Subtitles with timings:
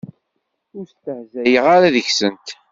[0.77, 2.47] Ur stehzayeɣ deg-sent.